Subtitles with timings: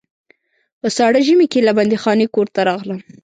[0.79, 2.99] په ساړه ژمي کې له بندیخانې کور ته راغلم.